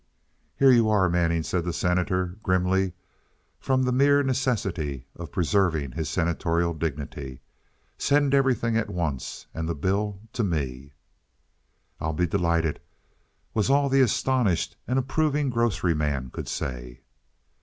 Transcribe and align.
"Here 0.57 0.71
you 0.71 0.89
are, 0.89 1.07
Manning," 1.11 1.43
said 1.43 1.63
the 1.63 1.71
Senator, 1.71 2.39
grimly, 2.41 2.93
from 3.59 3.83
the 3.83 3.91
mere 3.91 4.23
necessity 4.23 5.05
of 5.15 5.31
preserving 5.31 5.91
his 5.91 6.09
senatorial 6.09 6.73
dignity. 6.73 7.39
"Send 7.99 8.33
everything 8.33 8.75
at 8.75 8.89
once, 8.89 9.45
and 9.53 9.69
the 9.69 9.75
bill 9.75 10.19
to 10.33 10.43
me." 10.43 10.93
"I'll 11.99 12.13
be 12.13 12.25
delighted," 12.25 12.79
was 13.53 13.69
all 13.69 13.89
the 13.89 14.01
astonished 14.01 14.75
and 14.87 14.97
approving 14.97 15.51
grocery 15.51 15.93
man 15.93 16.31
could 16.31 16.47
say. 16.47 17.01